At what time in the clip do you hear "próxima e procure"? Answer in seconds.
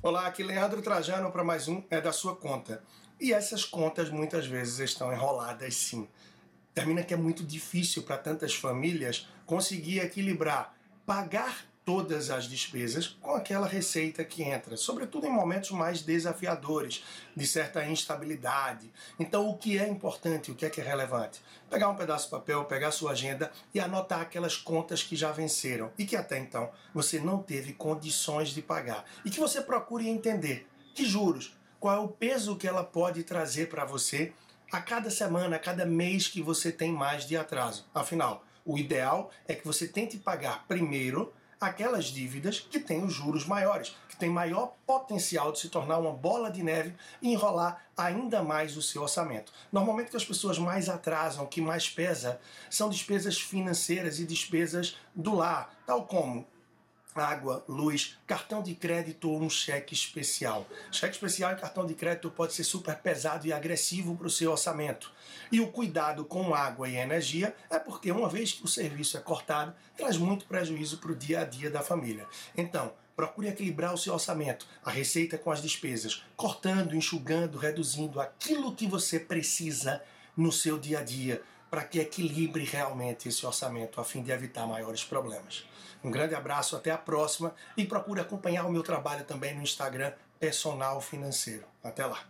86.98-88.20